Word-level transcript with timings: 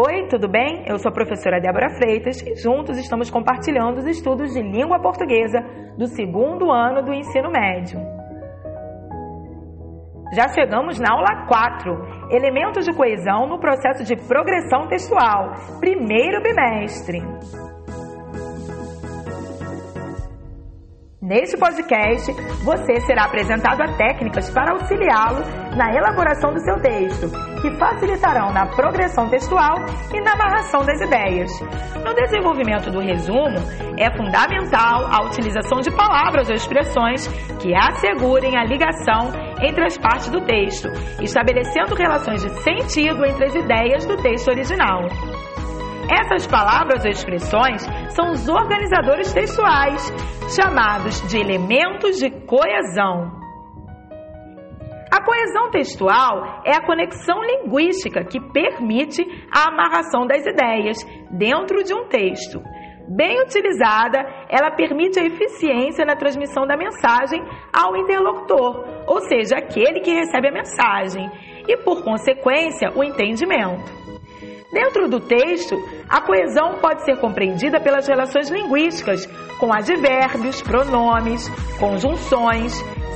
Oi, 0.00 0.28
tudo 0.30 0.48
bem? 0.48 0.84
Eu 0.86 0.98
sou 0.98 1.10
a 1.10 1.12
professora 1.12 1.60
Débora 1.60 1.90
Freitas 1.96 2.40
e 2.42 2.54
juntos 2.54 2.96
estamos 2.96 3.28
compartilhando 3.28 3.98
os 3.98 4.06
estudos 4.06 4.52
de 4.52 4.62
língua 4.62 5.00
portuguesa 5.00 5.60
do 5.96 6.06
segundo 6.06 6.70
ano 6.70 7.02
do 7.02 7.12
ensino 7.12 7.50
médio. 7.50 7.98
Já 10.32 10.46
chegamos 10.48 11.00
na 11.00 11.12
aula 11.12 11.46
4, 11.48 12.30
elementos 12.30 12.84
de 12.84 12.94
coesão 12.94 13.48
no 13.48 13.58
processo 13.58 14.04
de 14.04 14.14
progressão 14.14 14.86
textual, 14.86 15.54
primeiro 15.80 16.40
bimestre. 16.42 17.20
Neste 21.28 21.58
podcast, 21.58 22.32
você 22.64 23.00
será 23.02 23.24
apresentado 23.26 23.82
a 23.82 23.98
técnicas 23.98 24.48
para 24.48 24.72
auxiliá-lo 24.72 25.44
na 25.76 25.94
elaboração 25.94 26.54
do 26.54 26.60
seu 26.60 26.80
texto, 26.80 27.28
que 27.60 27.70
facilitarão 27.76 28.50
na 28.50 28.64
progressão 28.68 29.28
textual 29.28 29.74
e 30.10 30.22
na 30.22 30.32
amarração 30.32 30.80
das 30.86 30.98
ideias. 31.02 31.50
No 32.02 32.14
desenvolvimento 32.14 32.90
do 32.90 33.00
resumo, 33.00 33.58
é 33.98 34.10
fundamental 34.16 35.04
a 35.12 35.26
utilização 35.26 35.80
de 35.80 35.90
palavras 35.94 36.48
ou 36.48 36.54
expressões 36.54 37.28
que 37.60 37.74
assegurem 37.76 38.56
a 38.56 38.64
ligação 38.64 39.30
entre 39.60 39.84
as 39.84 39.98
partes 39.98 40.30
do 40.30 40.40
texto, 40.46 40.88
estabelecendo 41.20 41.94
relações 41.94 42.42
de 42.42 42.48
sentido 42.62 43.22
entre 43.26 43.44
as 43.44 43.54
ideias 43.54 44.06
do 44.06 44.16
texto 44.16 44.48
original. 44.48 45.02
Essas 46.10 46.46
palavras 46.46 47.04
ou 47.04 47.10
expressões 47.10 47.82
são 48.14 48.30
os 48.30 48.48
organizadores 48.48 49.30
textuais, 49.32 50.10
chamados 50.56 51.20
de 51.28 51.38
elementos 51.38 52.18
de 52.18 52.30
coesão. 52.46 53.36
A 55.12 55.22
coesão 55.22 55.70
textual 55.70 56.62
é 56.64 56.74
a 56.76 56.84
conexão 56.84 57.42
linguística 57.42 58.24
que 58.24 58.40
permite 58.40 59.22
a 59.54 59.68
amarração 59.68 60.26
das 60.26 60.46
ideias 60.46 60.98
dentro 61.30 61.82
de 61.84 61.94
um 61.94 62.08
texto. 62.08 62.62
Bem 63.08 63.42
utilizada, 63.42 64.18
ela 64.48 64.70
permite 64.70 65.18
a 65.18 65.24
eficiência 65.24 66.04
na 66.04 66.16
transmissão 66.16 66.66
da 66.66 66.76
mensagem 66.76 67.42
ao 67.72 67.96
interlocutor, 67.96 68.84
ou 69.06 69.20
seja, 69.20 69.56
aquele 69.56 70.00
que 70.00 70.12
recebe 70.12 70.48
a 70.48 70.52
mensagem, 70.52 71.30
e 71.66 71.76
por 71.78 72.02
consequência, 72.02 72.90
o 72.94 73.02
entendimento. 73.02 74.07
Dentro 74.70 75.08
do 75.08 75.18
texto, 75.18 75.76
a 76.08 76.20
coesão 76.20 76.78
pode 76.78 77.02
ser 77.04 77.16
compreendida 77.18 77.80
pelas 77.80 78.06
relações 78.06 78.50
linguísticas 78.50 79.24
com 79.58 79.72
advérbios, 79.72 80.60
pronomes, 80.60 81.48
conjunções, 81.78 82.74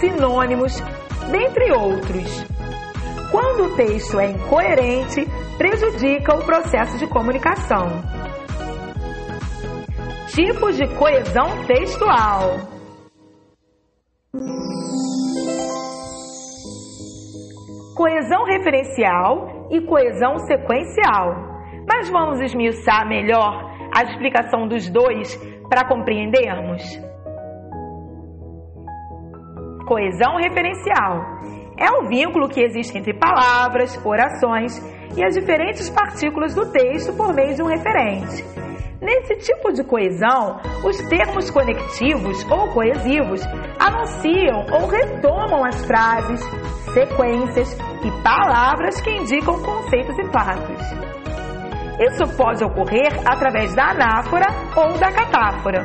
sinônimos, 0.00 0.80
dentre 1.30 1.70
outros. 1.72 2.44
Quando 3.30 3.64
o 3.64 3.76
texto 3.76 4.18
é 4.18 4.30
incoerente, 4.30 5.26
prejudica 5.58 6.34
o 6.34 6.44
processo 6.44 6.96
de 6.98 7.06
comunicação. 7.08 7.88
Tipos 10.28 10.76
de 10.76 10.88
coesão 10.96 11.64
textual. 11.66 12.58
Coesão 17.94 18.44
referencial 18.44 19.53
e 19.76 19.80
coesão 19.86 20.38
sequencial. 20.38 21.34
Mas 21.88 22.08
vamos 22.08 22.40
esmiuçar 22.40 23.06
melhor 23.06 23.72
a 23.92 24.02
explicação 24.04 24.66
dos 24.66 24.88
dois 24.88 25.36
para 25.68 25.86
compreendermos? 25.86 26.82
Coesão 29.86 30.36
referencial 30.36 31.20
é 31.76 31.90
o 31.90 32.08
vínculo 32.08 32.48
que 32.48 32.62
existe 32.62 32.96
entre 32.96 33.12
palavras, 33.14 34.00
orações 34.04 34.80
e 35.16 35.24
as 35.24 35.34
diferentes 35.34 35.90
partículas 35.90 36.54
do 36.54 36.70
texto 36.70 37.12
por 37.16 37.34
meio 37.34 37.54
de 37.54 37.62
um 37.62 37.66
referente. 37.66 38.44
Nesse 39.04 39.36
tipo 39.36 39.70
de 39.70 39.84
coesão, 39.84 40.58
os 40.82 40.96
termos 41.08 41.50
conectivos 41.50 42.42
ou 42.50 42.72
coesivos 42.72 43.42
anunciam 43.78 44.64
ou 44.72 44.86
retomam 44.88 45.62
as 45.62 45.84
frases, 45.84 46.40
sequências 46.94 47.76
e 48.02 48.22
palavras 48.22 48.98
que 49.02 49.10
indicam 49.10 49.62
conceitos 49.62 50.18
e 50.18 50.24
fatos. 50.32 50.80
Isso 52.00 52.34
pode 52.34 52.64
ocorrer 52.64 53.12
através 53.26 53.74
da 53.74 53.90
anáfora 53.90 54.46
ou 54.74 54.96
da 54.96 55.12
catáfora. 55.12 55.84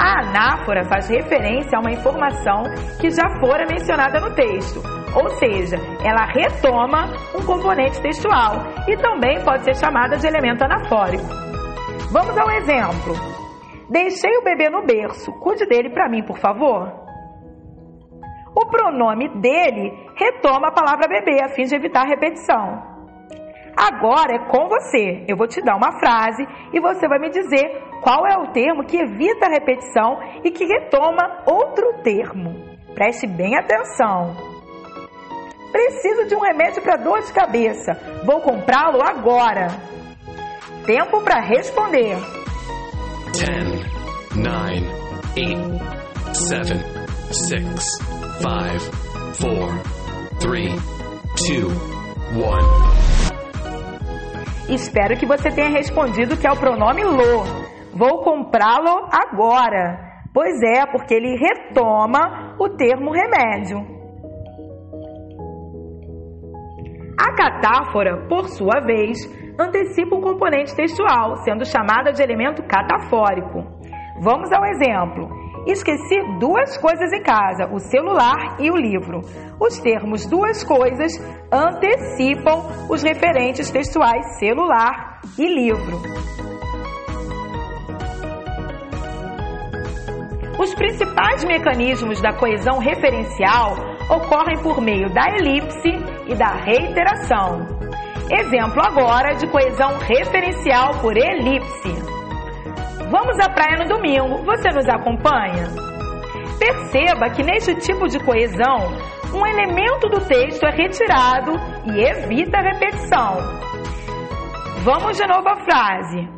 A 0.00 0.20
anáfora 0.20 0.82
faz 0.84 1.10
referência 1.10 1.76
a 1.76 1.80
uma 1.82 1.92
informação 1.92 2.62
que 3.02 3.10
já 3.10 3.28
fora 3.38 3.66
mencionada 3.66 4.18
no 4.18 4.34
texto, 4.34 4.82
ou 5.14 5.28
seja, 5.36 5.76
ela 6.02 6.24
retoma 6.24 7.04
um 7.34 7.44
componente 7.44 8.00
textual 8.00 8.64
e 8.88 8.96
também 8.96 9.44
pode 9.44 9.64
ser 9.64 9.76
chamada 9.76 10.16
de 10.16 10.26
elemento 10.26 10.64
anafórico. 10.64 11.53
Vamos 12.14 12.38
ao 12.38 12.50
exemplo. 12.52 13.14
Deixei 13.90 14.38
o 14.38 14.44
bebê 14.44 14.70
no 14.70 14.86
berço, 14.86 15.30
cuide 15.40 15.66
dele 15.66 15.90
para 15.90 16.08
mim, 16.08 16.22
por 16.22 16.38
favor 16.38 17.04
o 18.54 18.66
pronome 18.66 19.28
dele 19.40 19.92
retoma 20.14 20.68
a 20.68 20.72
palavra 20.72 21.08
bebê 21.08 21.42
a 21.42 21.48
fim 21.48 21.64
de 21.64 21.74
evitar 21.74 22.06
repetição. 22.06 22.94
Agora 23.76 24.36
é 24.36 24.38
com 24.48 24.68
você. 24.68 25.24
Eu 25.26 25.36
vou 25.36 25.48
te 25.48 25.60
dar 25.60 25.74
uma 25.74 25.98
frase 25.98 26.46
e 26.72 26.80
você 26.80 27.08
vai 27.08 27.18
me 27.18 27.28
dizer 27.30 27.82
qual 28.00 28.24
é 28.24 28.38
o 28.38 28.52
termo 28.52 28.84
que 28.84 28.96
evita 28.96 29.46
a 29.46 29.50
repetição 29.50 30.20
e 30.44 30.50
que 30.52 30.64
retoma 30.64 31.42
outro 31.44 31.94
termo. 32.04 32.54
Preste 32.94 33.26
bem 33.26 33.56
atenção. 33.56 34.36
Preciso 35.72 36.28
de 36.28 36.36
um 36.36 36.40
remédio 36.40 36.80
para 36.82 36.96
dor 36.96 37.20
de 37.22 37.32
cabeça. 37.32 37.94
Vou 38.24 38.40
comprá-lo 38.40 39.02
agora. 39.02 39.66
Tempo 40.86 41.22
para 41.22 41.40
responder. 41.40 42.16
10, 43.32 44.36
9, 44.36 44.86
8, 45.36 46.34
7, 46.34 46.94
6 47.32 48.14
five, 48.40 48.80
four, 49.34 49.68
three, 50.40 50.70
two, 51.36 51.68
one. 52.36 52.64
Espero 54.68 55.16
que 55.16 55.26
você 55.26 55.50
tenha 55.50 55.68
respondido 55.68 56.36
que 56.36 56.46
é 56.46 56.52
o 56.52 56.56
pronome 56.56 57.04
lo. 57.04 57.44
Vou 57.92 58.22
comprá-lo 58.22 59.08
agora. 59.12 60.22
Pois 60.32 60.60
é, 60.62 60.84
porque 60.86 61.14
ele 61.14 61.36
retoma 61.36 62.56
o 62.58 62.68
termo 62.70 63.12
remédio. 63.12 63.93
A 67.16 67.32
catáfora, 67.32 68.26
por 68.28 68.48
sua 68.48 68.80
vez, 68.80 69.18
antecipa 69.58 70.16
um 70.16 70.20
componente 70.20 70.74
textual, 70.74 71.36
sendo 71.44 71.64
chamada 71.64 72.12
de 72.12 72.22
elemento 72.22 72.62
catafórico. 72.64 73.64
Vamos 74.20 74.52
ao 74.52 74.64
exemplo. 74.64 75.28
Esqueci 75.66 76.20
duas 76.38 76.76
coisas 76.76 77.12
em 77.12 77.22
casa: 77.22 77.68
o 77.72 77.78
celular 77.78 78.56
e 78.60 78.70
o 78.70 78.76
livro. 78.76 79.20
Os 79.60 79.78
termos 79.78 80.26
duas 80.26 80.62
coisas 80.64 81.12
antecipam 81.50 82.66
os 82.90 83.02
referentes 83.02 83.70
textuais 83.70 84.38
celular 84.38 85.20
e 85.38 85.46
livro. 85.46 86.00
Os 90.58 90.74
principais 90.74 91.44
mecanismos 91.44 92.20
da 92.20 92.32
coesão 92.32 92.78
referencial 92.78 93.93
ocorrem 94.10 94.62
por 94.62 94.80
meio 94.80 95.08
da 95.12 95.28
elipse 95.30 95.90
e 96.26 96.34
da 96.34 96.52
reiteração. 96.54 97.66
Exemplo 98.30 98.82
agora 98.82 99.34
de 99.34 99.46
coesão 99.48 99.98
referencial 99.98 100.98
por 101.00 101.16
elipse. 101.16 101.92
Vamos 103.10 103.38
à 103.38 103.50
praia 103.50 103.78
no 103.78 103.88
domingo, 103.88 104.42
você 104.44 104.70
nos 104.70 104.88
acompanha? 104.88 105.68
Perceba 106.58 107.30
que 107.30 107.42
neste 107.42 107.74
tipo 107.76 108.08
de 108.08 108.18
coesão, 108.24 108.78
um 109.34 109.46
elemento 109.46 110.08
do 110.08 110.20
texto 110.26 110.64
é 110.64 110.70
retirado 110.70 111.52
e 111.86 112.00
evita 112.00 112.58
a 112.58 112.62
repetição. 112.62 113.36
Vamos 114.82 115.16
de 115.16 115.26
novo 115.26 115.48
à 115.48 115.56
frase. 115.64 116.28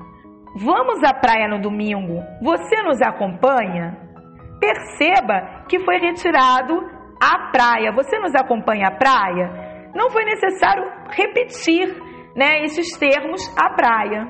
Vamos 0.56 1.04
à 1.04 1.12
praia 1.12 1.48
no 1.48 1.60
domingo, 1.60 2.22
você 2.42 2.82
nos 2.82 3.00
acompanha? 3.02 3.96
Perceba 4.58 5.64
que 5.68 5.78
foi 5.80 5.98
retirado 5.98 6.95
a 7.20 7.50
praia. 7.50 7.92
Você 7.92 8.18
nos 8.18 8.34
acompanha 8.34 8.88
à 8.88 8.90
praia? 8.90 9.90
Não 9.94 10.10
foi 10.10 10.24
necessário 10.24 10.84
repetir 11.10 11.88
né, 12.34 12.62
esses 12.64 12.96
termos 12.98 13.40
à 13.56 13.70
praia 13.70 14.28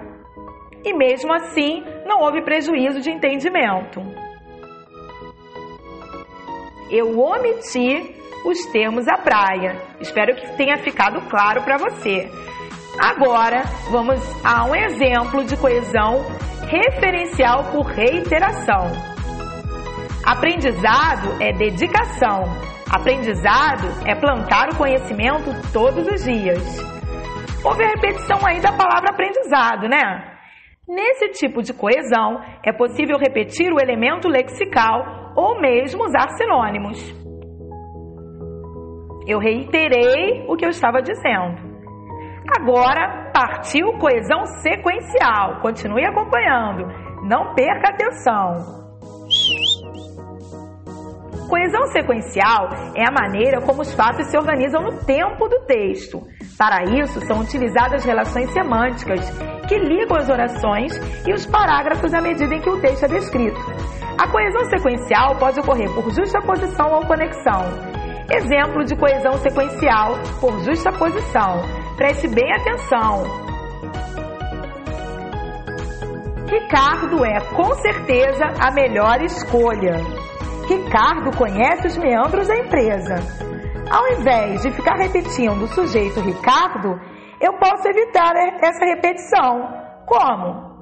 e 0.85 0.95
mesmo 0.95 1.33
assim 1.33 1.83
não 2.07 2.21
houve 2.21 2.43
prejuízo 2.43 3.01
de 3.01 3.11
entendimento. 3.11 4.01
Eu 6.89 7.19
omiti 7.19 8.15
os 8.45 8.65
termos 8.67 9.09
à 9.09 9.19
praia. 9.19 9.77
Espero 10.01 10.37
que 10.37 10.57
tenha 10.57 10.77
ficado 10.79 11.21
claro 11.29 11.63
para 11.63 11.77
você. 11.77 12.31
Agora 12.99 13.65
vamos 13.91 14.21
a 14.45 14.65
um 14.65 14.75
exemplo 14.75 15.45
de 15.45 15.57
coesão 15.57 16.25
referencial 16.69 17.65
por 17.73 17.87
reiteração. 17.87 18.93
Aprendizado 20.25 21.41
é 21.41 21.53
dedicação. 21.53 22.45
Aprendizado 22.91 23.89
é 24.07 24.15
plantar 24.15 24.69
o 24.73 24.77
conhecimento 24.77 25.51
todos 25.73 26.07
os 26.07 26.23
dias. 26.25 26.63
Houve 27.65 27.83
a 27.83 27.89
repetição 27.89 28.39
aí 28.47 28.61
da 28.61 28.71
palavra 28.71 29.11
aprendizado, 29.11 29.89
né? 29.89 30.37
Nesse 30.89 31.31
tipo 31.31 31.63
de 31.63 31.75
coesão, 31.75 32.41
é 32.65 32.73
possível 32.73 33.19
repetir 33.19 33.73
o 33.73 33.81
elemento 33.81 34.29
lexical 34.29 35.33
ou 35.35 35.61
mesmo 35.61 36.05
usar 36.05 36.29
sinônimos. 36.37 36.97
Eu 39.27 39.41
reiterei 39.41 40.47
o 40.49 40.55
que 40.55 40.65
eu 40.65 40.71
estava 40.71 41.03
dizendo. 41.03 41.67
Agora, 42.57 43.33
partiu 43.35 43.99
coesão 43.99 44.47
sequencial. 44.63 45.61
Continue 45.61 46.05
acompanhando. 46.05 46.87
Não 47.25 47.53
perca 47.53 47.91
atenção. 47.91 48.86
Coesão 51.49 51.87
sequencial 51.87 52.69
é 52.95 53.07
a 53.07 53.13
maneira 53.13 53.61
como 53.61 53.83
os 53.83 53.93
fatos 53.95 54.27
se 54.27 54.37
organizam 54.37 54.83
no 54.83 55.05
tempo 55.05 55.49
do 55.49 55.61
texto. 55.61 56.21
Para 56.59 56.83
isso, 56.85 57.21
são 57.27 57.41
utilizadas 57.41 58.05
relações 58.05 58.51
semânticas 58.51 59.21
que 59.69 59.79
ligam 59.79 60.17
as 60.17 60.29
orações 60.29 60.93
e 61.27 61.33
os 61.33 61.47
parágrafos 61.47 62.13
à 62.13 62.21
medida 62.21 62.55
em 62.55 62.61
que 62.61 62.71
o 62.71 62.81
texto 62.81 63.05
é 63.05 63.09
descrito. 63.09 63.61
A 64.19 64.29
coesão 64.29 64.65
sequencial 64.65 65.37
pode 65.37 65.61
ocorrer 65.61 65.93
por 65.95 66.11
justaposição 66.11 66.91
ou 66.93 67.07
conexão. 67.07 67.63
Exemplo 68.29 68.85
de 68.85 68.97
coesão 68.97 69.35
sequencial 69.35 70.15
por 70.41 70.59
justaposição. 70.65 71.63
Preste 71.97 72.27
bem 72.27 72.53
atenção. 72.53 73.23
Ricardo 76.49 77.25
é 77.25 77.41
com 77.55 77.75
certeza 77.75 78.47
a 78.61 78.73
melhor 78.73 79.21
escolha. 79.23 80.16
Ricardo 80.69 81.37
conhece 81.37 81.87
os 81.87 81.97
meandros 81.97 82.49
da 82.49 82.57
empresa. 82.57 83.15
Ao 83.89 84.19
invés 84.19 84.63
de 84.63 84.73
ficar 84.73 84.97
repetindo 84.97 85.63
o 85.63 85.69
sujeito 85.69 86.21
Ricardo, 86.21 87.01
eu 87.41 87.53
posso 87.53 87.87
evitar 87.89 88.35
essa 88.61 88.85
repetição. 88.85 89.69
Como? 90.07 90.77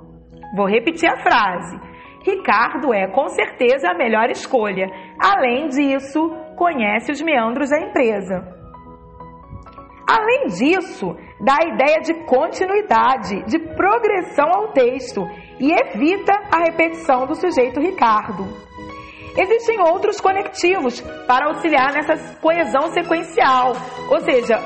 Vou 0.56 0.66
repetir 0.66 1.06
a 1.06 1.18
frase. 1.18 1.78
Ricardo 2.22 2.94
é 2.94 3.08
com 3.08 3.28
certeza 3.28 3.90
a 3.90 3.94
melhor 3.94 4.30
escolha. 4.30 4.86
Além 5.20 5.68
disso, 5.68 6.30
conhece 6.56 7.12
os 7.12 7.20
meandros 7.20 7.68
da 7.68 7.78
empresa. 7.78 8.42
Além 10.08 10.46
disso, 10.46 11.14
dá 11.40 11.56
a 11.60 11.74
ideia 11.74 12.00
de 12.00 12.14
continuidade, 12.24 13.42
de 13.46 13.58
progressão 13.74 14.48
ao 14.50 14.72
texto 14.72 15.22
e 15.60 15.72
evita 15.72 16.32
a 16.50 16.64
repetição 16.64 17.26
do 17.26 17.34
sujeito 17.34 17.80
Ricardo. 17.80 18.44
Existem 19.36 19.80
outros 19.80 20.20
conectivos 20.20 21.00
para 21.26 21.46
auxiliar 21.46 21.92
nessa 21.92 22.36
coesão 22.40 22.92
sequencial, 22.92 23.72
ou 24.08 24.20
seja, 24.20 24.58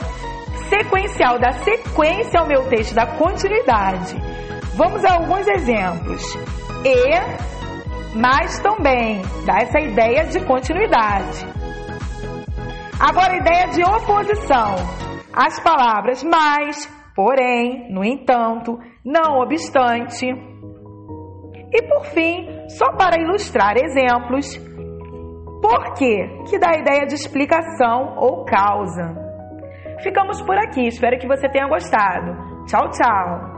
sequencial 0.69 1.39
da 1.39 1.53
sequência 1.53 2.41
ao 2.41 2.47
meu 2.47 2.69
texto, 2.69 2.95
da 2.95 3.07
continuidade. 3.07 4.15
Vamos 4.75 5.05
a 5.05 5.15
alguns 5.15 5.47
exemplos. 5.49 6.23
E, 6.85 8.17
mas 8.17 8.61
também, 8.61 9.23
dá 9.47 9.59
essa 9.59 9.81
ideia 9.81 10.25
de 10.27 10.45
continuidade. 10.45 11.47
Agora, 13.01 13.37
ideia 13.37 13.69
de 13.69 13.83
oposição. 13.83 14.75
As 15.33 15.59
palavras 15.61 16.23
mais, 16.25 16.87
porém, 17.15 17.91
no 17.91 18.05
entanto, 18.05 18.79
não 19.05 19.41
obstante. 19.41 20.27
E 21.73 21.83
por 21.83 22.05
fim, 22.07 22.69
só 22.69 22.93
para 22.93 23.21
ilustrar 23.21 23.77
exemplos, 23.77 24.57
por 25.61 25.95
quê? 25.95 26.29
Que 26.49 26.59
dá 26.59 26.71
a 26.71 26.79
ideia 26.79 27.07
de 27.07 27.15
explicação 27.15 28.15
ou 28.17 28.45
causa. 28.45 29.15
Ficamos 30.03 30.41
por 30.43 30.57
aqui, 30.57 30.87
espero 30.87 31.19
que 31.19 31.27
você 31.27 31.49
tenha 31.49 31.69
gostado. 31.69 32.65
Tchau, 32.67 32.89
tchau! 32.91 33.58